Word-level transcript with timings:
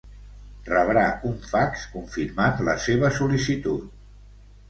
Rebrà 0.69 1.03
un 1.31 1.35
fax 1.49 1.83
confirmant 1.97 2.65
la 2.69 2.75
seva 2.87 3.11
sol·licitud. 3.21 3.85